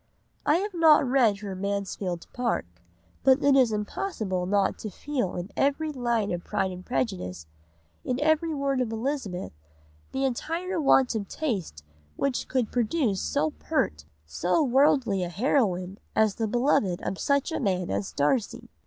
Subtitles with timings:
[0.47, 2.65] I have not read her Mansfield Park
[3.23, 7.45] but it is impossible not to feel in every line of Pride and Prejudice,
[8.03, 9.51] in every word of Elizabeth,
[10.11, 11.83] the entire want of taste
[12.15, 17.59] which could produce so pert, so worldly a heroine as the beloved of such a
[17.59, 18.71] man as Darcy.